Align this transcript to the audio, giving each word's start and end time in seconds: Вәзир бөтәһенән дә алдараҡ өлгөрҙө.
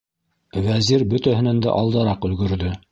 Вәзир 0.69 1.05
бөтәһенән 1.13 1.63
дә 1.67 1.79
алдараҡ 1.83 2.29
өлгөрҙө. 2.31 2.79